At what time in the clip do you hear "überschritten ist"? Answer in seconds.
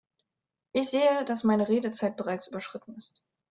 2.47-3.21